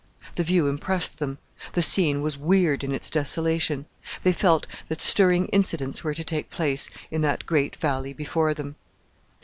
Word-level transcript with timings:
The 0.33 0.41
view 0.43 0.65
impressed 0.65 1.19
them 1.19 1.37
the 1.73 1.83
scene 1.83 2.23
was 2.23 2.35
weird 2.35 2.83
in 2.83 2.91
its 2.91 3.07
desolation; 3.07 3.85
they 4.23 4.31
felt 4.33 4.65
that 4.89 4.99
stirring 4.99 5.45
incidents 5.49 6.03
were 6.03 6.15
to 6.15 6.23
take 6.23 6.49
place 6.49 6.89
in 7.11 7.21
that 7.21 7.45
great 7.45 7.75
valley 7.75 8.11
before 8.11 8.55
them. 8.55 8.77